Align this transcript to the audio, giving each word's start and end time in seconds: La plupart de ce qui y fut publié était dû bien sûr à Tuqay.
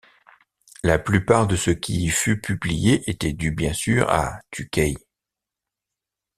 La 0.81 0.97
plupart 0.97 1.45
de 1.45 1.55
ce 1.55 1.69
qui 1.69 2.05
y 2.05 2.09
fut 2.09 2.41
publié 2.41 3.07
était 3.07 3.33
dû 3.33 3.51
bien 3.51 3.71
sûr 3.71 4.09
à 4.09 4.41
Tuqay. 4.49 4.95